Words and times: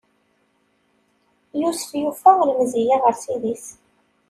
Yusef 1.61 1.89
yufa 2.01 2.31
lemzeyya 2.47 2.97
ɣer 3.03 3.13
Ssid-is. 3.15 3.65